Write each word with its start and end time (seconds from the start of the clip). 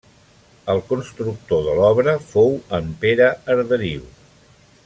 El 0.73 0.79
constructor 0.91 1.61
de 1.67 1.77
l'obra 1.81 2.17
fou 2.31 2.57
en 2.81 2.91
Pere 3.05 3.31
Arderiu. 3.57 4.13